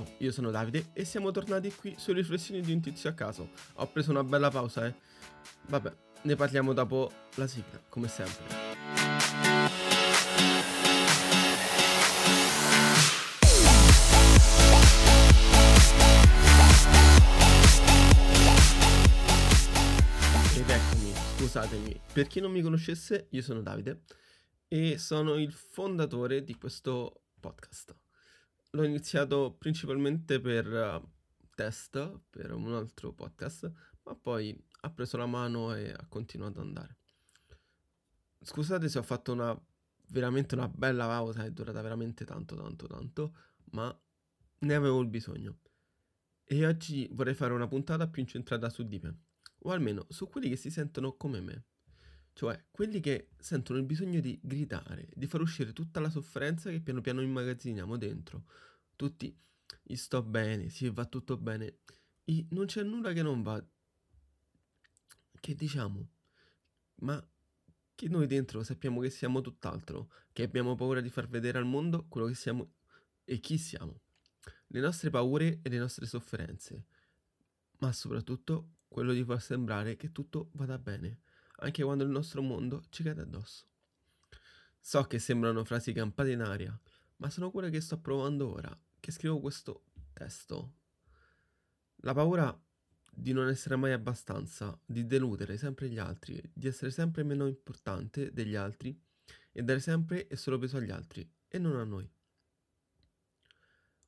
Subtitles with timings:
[0.00, 3.50] Ciao, io sono Davide e siamo tornati qui su Riflessioni di un tizio a caso.
[3.74, 4.94] Ho preso una bella pausa, eh.
[5.68, 5.92] Vabbè,
[6.22, 8.44] ne parliamo dopo la sigla, come sempre.
[20.56, 24.00] Ed eccomi, scusatemi, per chi non mi conoscesse, io sono Davide
[24.66, 27.99] e sono il fondatore di questo podcast.
[28.70, 31.08] L'ho iniziato principalmente per uh,
[31.54, 33.70] test, per un altro podcast,
[34.04, 36.96] ma poi ha preso la mano e ha continuato ad andare.
[38.40, 39.60] Scusate se ho fatto una
[40.10, 43.34] veramente una bella pausa, è durata veramente tanto, tanto, tanto,
[43.72, 43.96] ma
[44.58, 45.58] ne avevo il bisogno.
[46.44, 49.18] E oggi vorrei fare una puntata più incentrata su di me,
[49.60, 51.64] o almeno su quelli che si sentono come me.
[52.32, 56.80] Cioè, quelli che sentono il bisogno di gridare, di far uscire tutta la sofferenza che
[56.80, 58.44] piano piano immagazziniamo dentro.
[58.96, 59.36] Tutti
[59.84, 61.80] i sto bene, sì, va tutto bene.
[62.24, 63.62] I non c'è nulla che non va.
[65.40, 66.08] Che diciamo?
[66.96, 67.22] Ma
[67.94, 72.06] che noi dentro sappiamo che siamo tutt'altro, che abbiamo paura di far vedere al mondo
[72.08, 72.72] quello che siamo
[73.24, 74.00] e chi siamo.
[74.68, 76.86] Le nostre paure e le nostre sofferenze.
[77.78, 81.20] Ma soprattutto quello di far sembrare che tutto vada bene
[81.60, 83.66] anche quando il nostro mondo ci cade addosso.
[84.78, 86.78] So che sembrano frasi campate in aria,
[87.16, 90.74] ma sono quelle che sto provando ora, che scrivo questo testo.
[92.02, 92.58] La paura
[93.12, 98.32] di non essere mai abbastanza, di deludere sempre gli altri, di essere sempre meno importante
[98.32, 98.98] degli altri
[99.52, 102.10] e dare sempre e solo peso agli altri e non a noi.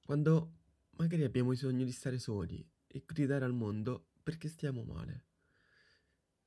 [0.05, 0.61] Quando
[0.93, 5.27] magari abbiamo bisogno di stare soli e gridare al mondo perché stiamo male.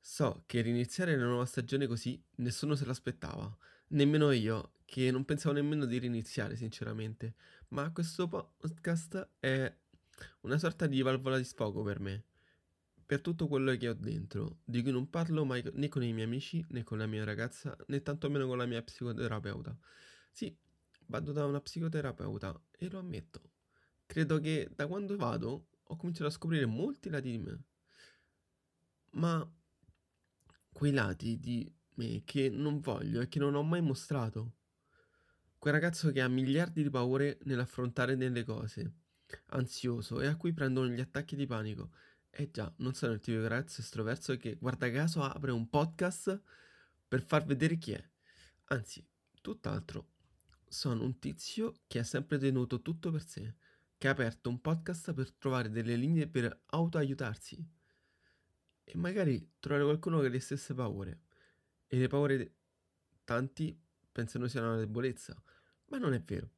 [0.07, 5.55] So che riniziare la nuova stagione così nessuno se l'aspettava, nemmeno io, che non pensavo
[5.55, 7.33] nemmeno di riniziare sinceramente,
[7.69, 9.75] ma questo podcast è
[10.41, 12.23] una sorta di valvola di sfogo per me,
[13.03, 16.27] per tutto quello che ho dentro, di cui non parlo mai né con i miei
[16.27, 19.75] amici, né con la mia ragazza, né tantomeno con la mia psicoterapeuta.
[20.31, 20.55] Sì,
[21.07, 23.41] vado da una psicoterapeuta e lo ammetto.
[24.05, 27.63] Credo che da quando vado ho cominciato a scoprire molti lati di me.
[29.13, 29.49] Ma
[30.75, 34.55] quei lati di me che non voglio e che non ho mai mostrato.
[35.57, 38.93] Quel ragazzo che ha miliardi di paure nell'affrontare delle cose,
[39.51, 41.91] ansioso e a cui prendono gli attacchi di panico.
[42.29, 46.41] Eh già, non sono il tipo di ragazzo estroverso che guarda caso apre un podcast
[47.07, 48.09] per far vedere chi è.
[48.65, 49.01] Anzi,
[49.39, 50.09] tutt'altro.
[50.67, 53.55] Sono un tizio che ha sempre tenuto tutto per sé,
[53.97, 57.65] che ha aperto un podcast per trovare delle linee per autoaiutarsi
[58.85, 61.23] e magari trovare qualcuno che ha le stesse paure.
[61.87, 62.51] E le paure di
[63.23, 63.77] tanti
[64.11, 65.41] pensano siano una debolezza,
[65.87, 66.49] ma non è vero.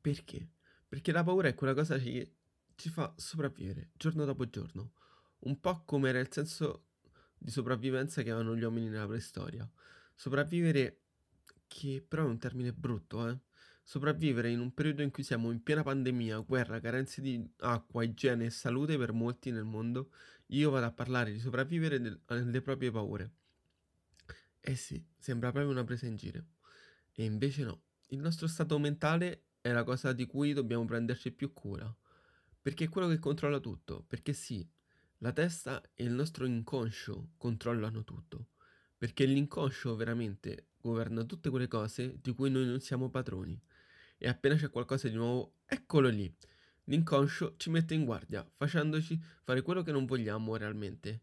[0.00, 0.50] Perché?
[0.86, 2.34] Perché la paura è quella cosa che
[2.74, 4.92] ci fa sopravvivere giorno dopo giorno,
[5.40, 6.88] un po' come era il senso
[7.38, 9.68] di sopravvivenza che avevano gli uomini nella preistoria.
[10.14, 11.02] Sopravvivere,
[11.66, 13.38] che però è un termine brutto, eh?
[13.90, 18.44] Sopravvivere in un periodo in cui siamo in piena pandemia, guerra, carenze di acqua, igiene
[18.44, 20.12] e salute per molti nel mondo,
[20.50, 23.32] io vado a parlare di sopravvivere alle proprie paure.
[24.60, 26.44] Eh sì, sembra proprio una presa in giro.
[27.10, 31.52] E invece no, il nostro stato mentale è la cosa di cui dobbiamo prenderci più
[31.52, 31.92] cura.
[32.62, 34.04] Perché è quello che controlla tutto.
[34.06, 34.64] Perché sì,
[35.18, 38.50] la testa e il nostro inconscio controllano tutto.
[38.96, 43.60] Perché l'inconscio veramente governa tutte quelle cose di cui noi non siamo padroni.
[44.22, 46.30] E appena c'è qualcosa di nuovo, eccolo lì.
[46.84, 51.22] L'inconscio ci mette in guardia, facendoci fare quello che non vogliamo realmente.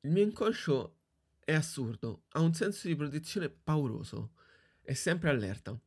[0.00, 0.96] Il mio inconscio
[1.44, 4.32] è assurdo, ha un senso di protezione pauroso,
[4.80, 5.78] è sempre allerta.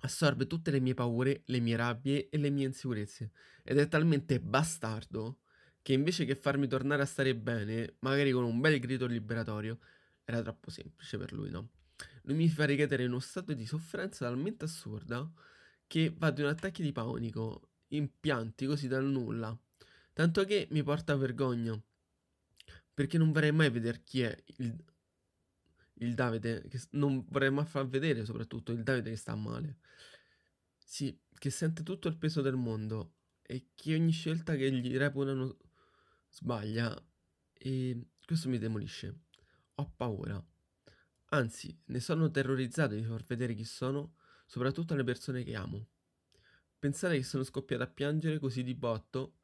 [0.00, 4.40] Assorbe tutte le mie paure, le mie rabbie e le mie insicurezze ed è talmente
[4.40, 5.40] bastardo
[5.82, 9.78] che invece che farmi tornare a stare bene, magari con un bel grido liberatorio,
[10.24, 11.68] era troppo semplice per lui, no?
[12.22, 15.30] Lui mi fa ricadere in uno stato di sofferenza talmente assurda
[15.92, 19.54] che va di un attacco di panico impianti così dal nulla.
[20.14, 21.78] Tanto che mi porta vergogna.
[22.94, 24.74] Perché non vorrei mai vedere chi è il,
[25.96, 29.80] il Davide, che non vorrei mai far vedere soprattutto il Davide che sta male.
[30.78, 35.58] Sì, che sente tutto il peso del mondo e che ogni scelta che gli reputano
[36.30, 36.98] sbaglia
[37.52, 39.24] e questo mi demolisce.
[39.74, 40.42] Ho paura.
[41.32, 44.14] Anzi, ne sono terrorizzato di far vedere chi sono,
[44.52, 45.86] soprattutto alle persone che amo.
[46.78, 49.36] Pensare che sono scoppiato a piangere così di botto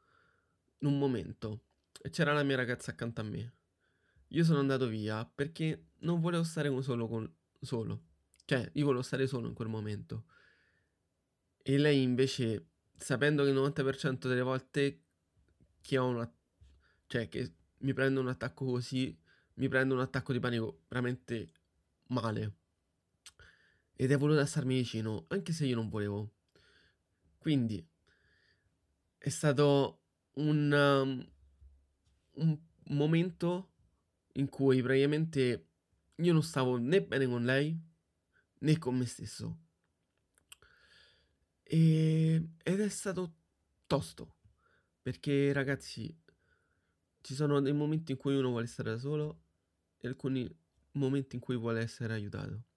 [0.81, 1.63] in un momento
[2.03, 3.55] e c'era la mia ragazza accanto a me.
[4.29, 8.03] Io sono andato via perché non volevo stare solo con solo.
[8.45, 10.27] Cioè, io volevo stare solo in quel momento.
[11.63, 15.05] E lei invece sapendo che il 90% delle volte
[15.81, 16.31] che ho una...
[17.07, 19.19] cioè che mi prendo un attacco così,
[19.55, 21.49] mi prendo un attacco di panico veramente
[22.09, 22.58] male.
[24.01, 26.35] Ed è voluta starmi vicino, anche se io non volevo.
[27.37, 27.85] Quindi
[29.19, 30.03] è stato
[30.35, 31.29] un, um,
[32.35, 32.59] un
[32.91, 33.73] momento
[34.35, 35.67] in cui praticamente
[36.15, 37.77] io non stavo né bene con lei
[38.61, 39.59] né con me stesso.
[41.65, 43.35] E, ed è stato
[43.89, 44.37] tosto,
[45.03, 46.17] perché ragazzi,
[47.21, 49.43] ci sono dei momenti in cui uno vuole stare da solo
[49.99, 50.49] e alcuni
[50.93, 52.68] momenti in cui vuole essere aiutato.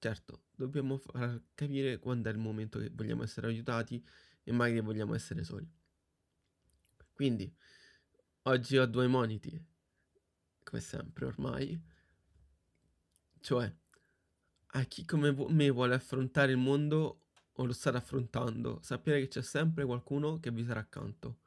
[0.00, 4.04] Certo, dobbiamo far capire quando è il momento che vogliamo essere aiutati
[4.44, 5.68] e mai che vogliamo essere soli.
[7.12, 7.52] Quindi,
[8.42, 9.60] oggi ho due moniti,
[10.62, 11.80] come sempre ormai,
[13.40, 13.74] cioè
[14.72, 17.22] a chi come me vuole affrontare il mondo
[17.52, 21.40] o lo state affrontando, sapere che c'è sempre qualcuno che vi sarà accanto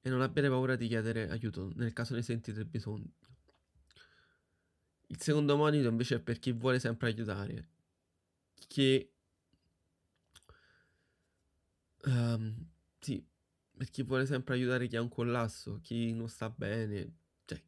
[0.00, 3.10] e non abbiate paura di chiedere aiuto nel caso ne sentite bisogno.
[5.08, 7.68] Il secondo monito invece è per chi vuole sempre aiutare,
[8.66, 9.12] che
[12.04, 12.66] um,
[12.98, 13.24] sì,
[13.76, 17.62] per chi vuole sempre aiutare chi ha un collasso, chi non sta bene, cioè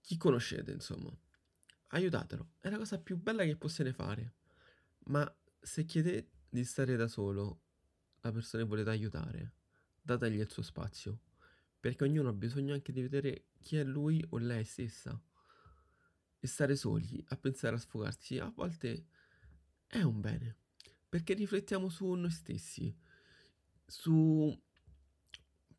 [0.00, 1.14] chi conoscete, insomma.
[1.88, 4.36] Aiutatelo, è la cosa più bella che possiate fare.
[5.06, 7.60] Ma se chiedete di stare da solo,
[8.20, 9.54] la persona che volete aiutare,
[10.00, 11.20] dategli il suo spazio,
[11.78, 15.20] perché ognuno ha bisogno anche di vedere chi è lui o lei stessa.
[16.38, 19.06] E stare soli, a pensare a sfogarsi, a volte
[19.92, 20.56] è un bene,
[21.06, 22.96] perché riflettiamo su noi stessi,
[23.84, 24.58] su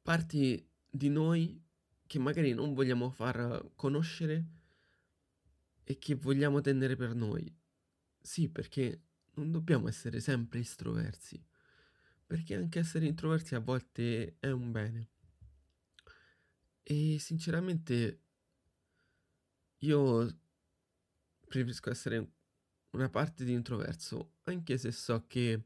[0.04, 1.60] parti di noi
[2.06, 4.46] che magari non vogliamo far conoscere
[5.84, 7.52] e che vogliamo tenere per noi.
[8.22, 9.02] Sì, perché
[9.34, 11.44] non dobbiamo essere sempre estroversi,
[12.28, 15.10] perché anche essere introversi a volte è un bene.
[16.84, 18.22] E sinceramente
[19.80, 20.40] io
[21.48, 22.34] preferisco essere
[22.94, 25.66] una parte di introverso, anche se so che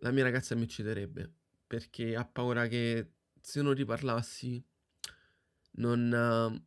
[0.00, 1.32] la mia ragazza mi ucciderebbe,
[1.66, 4.62] perché ha paura che se non riparlassi
[5.72, 6.62] non, uh,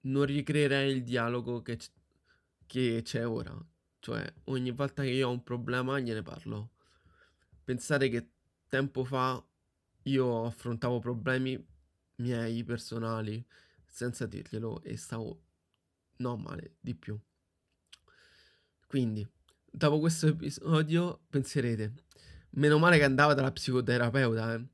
[0.00, 1.90] non ricreerei il dialogo che, c-
[2.66, 3.56] che c'è ora.
[3.98, 6.72] Cioè, ogni volta che io ho un problema gliene parlo.
[7.64, 8.30] Pensate che
[8.68, 9.44] tempo fa
[10.04, 11.64] io affrontavo problemi
[12.16, 13.44] miei personali
[13.84, 15.42] senza dirglielo e stavo
[16.18, 17.18] non male di più.
[18.86, 19.26] Quindi,
[19.68, 21.92] dopo questo episodio penserete,
[22.50, 24.66] meno male che andava dalla psicoterapeuta, eh.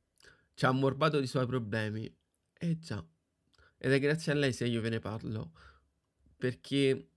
[0.54, 2.14] Ci ha ammorbato dei suoi problemi.
[2.52, 3.04] Eh già.
[3.78, 5.52] Ed è grazie a lei se io ve ne parlo.
[6.36, 7.08] Perché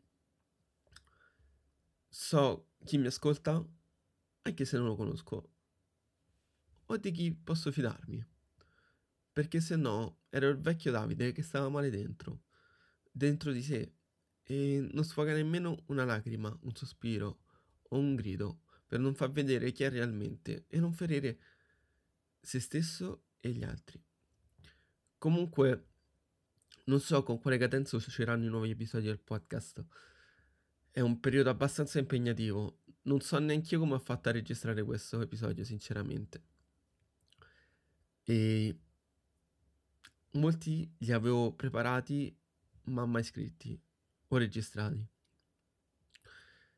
[2.07, 3.63] so chi mi ascolta,
[4.43, 5.51] anche se non lo conosco,
[6.85, 8.25] o di chi posso fidarmi.
[9.33, 12.43] Perché se no ero il vecchio Davide che stava male dentro,
[13.11, 13.94] dentro di sé,
[14.47, 17.39] e non sfoga nemmeno una lacrima, un sospiro
[17.89, 21.39] o un grido per non far vedere chi è realmente e non ferire
[22.39, 24.01] se stesso e gli altri.
[25.17, 25.87] Comunque,
[26.85, 29.83] non so con quale cadenza usciranno i nuovi episodi del podcast.
[30.91, 32.81] È un periodo abbastanza impegnativo.
[33.03, 36.43] Non so neanche io come ho fatto a registrare questo episodio, sinceramente.
[38.23, 38.79] E
[40.33, 42.35] molti li avevo preparati,
[42.83, 43.81] ma mai scritti
[44.35, 45.07] o registrati.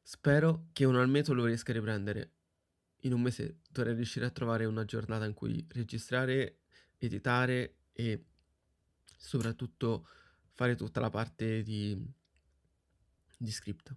[0.02, 2.32] Spero che uno al metodo lo riesca a riprendere.
[3.02, 6.62] In un mese dovrei riuscire a trovare una giornata in cui registrare,
[6.98, 8.26] editare e
[9.18, 10.08] soprattutto
[10.54, 12.02] fare tutta la parte di,
[13.38, 13.96] di script.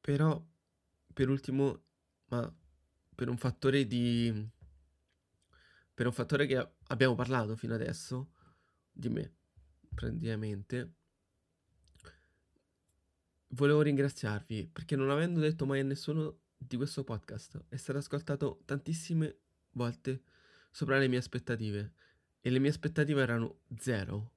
[0.00, 0.46] Però,
[1.12, 1.84] per ultimo,
[2.26, 2.54] ma
[3.14, 4.48] per un fattore di...
[5.92, 8.32] per un fattore che abbiamo parlato fino adesso,
[8.92, 9.37] di me,
[9.98, 10.92] praticamente,
[13.48, 18.62] volevo ringraziarvi perché non avendo detto mai a nessuno di questo podcast è stato ascoltato
[18.64, 19.38] tantissime
[19.72, 20.22] volte
[20.70, 21.94] sopra le mie aspettative
[22.40, 24.34] e le mie aspettative erano zero,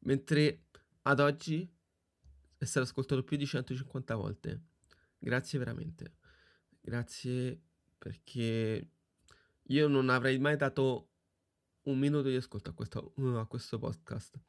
[0.00, 0.64] mentre
[1.02, 1.70] ad oggi
[2.56, 4.62] è stato ascoltato più di 150 volte.
[5.18, 6.14] Grazie veramente.
[6.80, 7.60] Grazie
[7.98, 8.90] perché
[9.62, 11.10] io non avrei mai dato
[11.82, 14.40] un minuto di ascolto a questo, a questo podcast.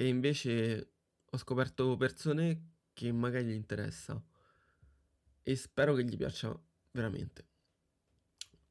[0.00, 0.92] E invece
[1.26, 4.18] ho scoperto persone che magari gli interessa.
[5.42, 6.58] E spero che gli piaccia
[6.92, 7.46] veramente.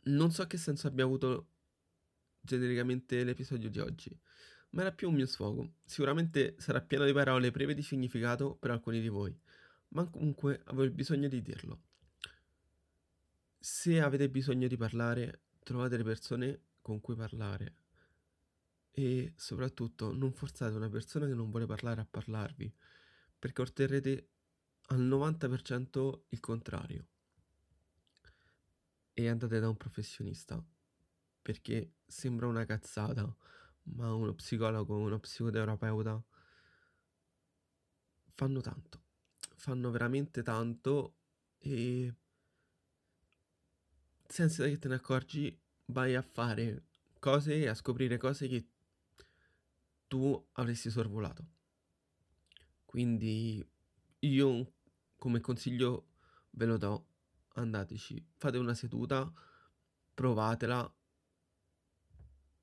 [0.06, 1.50] Non so che senso abbia avuto
[2.42, 4.20] genericamente l'episodio di oggi,
[4.72, 5.74] ma era più un mio sfogo.
[5.86, 9.40] Sicuramente sarà pieno di parole prive di significato per alcuni di voi,
[9.90, 11.82] ma comunque avevo bisogno di dirlo.
[13.60, 17.76] se avete bisogno di parlare, trovate le persone con cui parlare.
[19.00, 22.70] E soprattutto non forzate una persona che non vuole parlare a parlarvi,
[23.40, 24.30] perché otterrete
[24.88, 27.08] al 90% il contrario.
[29.14, 30.62] E andate da un professionista,
[31.42, 33.34] perché sembra una cazzata,
[33.84, 36.22] ma uno psicologo, uno psicoterapeuta
[38.34, 39.04] fanno tanto,
[39.56, 41.16] fanno veramente tanto
[41.58, 42.14] e
[44.28, 46.88] senza che te ne accorgi vai a fare
[47.20, 48.68] cose e a scoprire cose che
[50.10, 51.48] tu avresti sorvolato.
[52.84, 53.66] Quindi
[54.20, 54.74] io
[55.16, 56.08] come consiglio
[56.52, 57.08] ve lo do,
[57.54, 59.32] andateci, fate una seduta,
[60.14, 60.92] provatela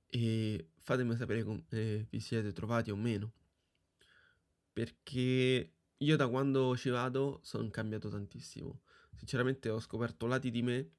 [0.07, 1.65] e fatemi sapere come
[2.11, 3.33] vi siete trovati o meno.
[4.73, 8.83] Perché io da quando ci vado sono cambiato tantissimo.
[9.15, 10.91] Sinceramente ho scoperto lati di me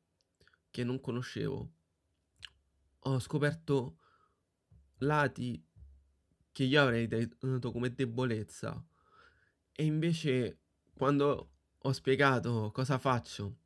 [0.72, 1.72] che non conoscevo.
[3.00, 4.00] Ho scoperto
[5.00, 5.67] lati
[6.58, 8.84] che io avrei dato come debolezza.
[9.72, 10.62] E invece
[10.96, 13.58] quando ho spiegato cosa faccio,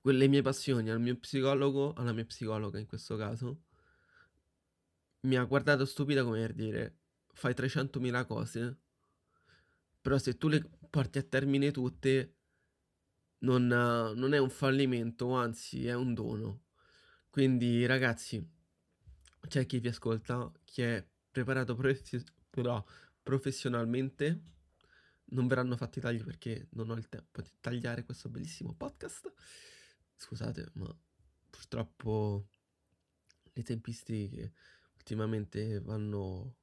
[0.00, 3.62] quelle mie passioni al mio psicologo, alla mia psicologa in questo caso,
[5.20, 6.98] mi ha guardato stupida come per dire
[7.34, 8.78] fai 300.000 cose,
[10.00, 12.34] però se tu le porti a termine tutte
[13.40, 16.64] non, non è un fallimento, anzi è un dono.
[17.30, 18.44] Quindi ragazzi,
[19.46, 22.82] c'è chi vi ascolta, chi è preparato prof- però
[23.22, 24.42] professionalmente,
[25.30, 29.30] non verranno fatti tagli perché non ho il tempo di tagliare questo bellissimo podcast.
[30.16, 30.96] Scusate, ma
[31.50, 32.48] purtroppo
[33.52, 34.54] le tempistiche
[34.94, 36.56] ultimamente vanno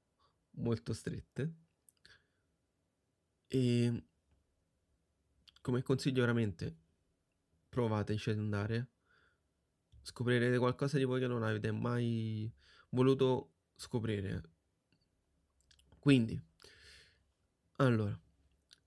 [0.51, 1.53] molto strette.
[3.47, 4.03] E
[5.61, 6.75] come consiglio veramente
[7.69, 8.87] provateci ad andare.
[10.01, 12.51] Scoprirete qualcosa di voi che non avete mai
[12.89, 14.52] voluto scoprire.
[16.03, 16.37] Quindi,
[17.77, 18.19] allora,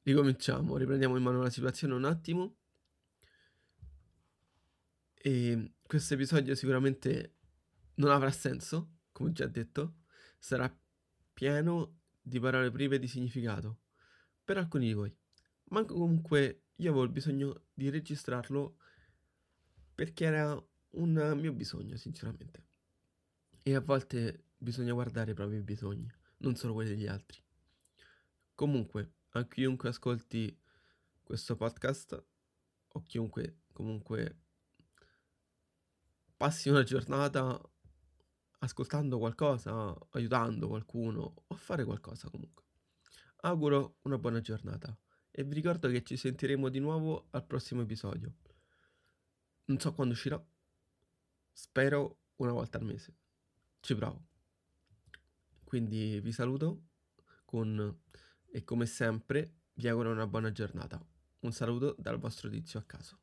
[0.02, 2.56] ricominciamo, riprendiamo in mano la situazione un attimo.
[5.14, 7.36] E questo episodio sicuramente
[7.94, 10.00] non avrà senso, come già detto,
[10.38, 10.70] sarà
[11.32, 13.78] pieno di parole prive di significato
[14.44, 15.16] per alcuni di voi.
[15.70, 18.76] Ma comunque io avevo il bisogno di registrarlo
[19.94, 22.66] perché era un mio bisogno, sinceramente.
[23.62, 26.12] E a volte bisogna guardare i propri bisogni,
[26.46, 27.42] non solo quelli degli altri.
[28.54, 30.58] Comunque, a chiunque ascolti
[31.22, 32.24] questo podcast
[32.88, 34.44] o chiunque comunque
[36.36, 37.60] passi una giornata
[38.60, 42.64] ascoltando qualcosa, aiutando qualcuno o fare qualcosa comunque.
[43.40, 44.96] Auguro una buona giornata
[45.30, 48.36] e vi ricordo che ci sentiremo di nuovo al prossimo episodio.
[49.66, 50.42] Non so quando uscirà,
[51.52, 53.16] spero una volta al mese.
[53.80, 54.35] Ci provo.
[55.66, 56.82] Quindi vi saluto
[57.44, 57.98] con
[58.52, 61.04] e come sempre vi auguro una buona giornata.
[61.40, 63.18] Un saluto dal vostro tizio a caso.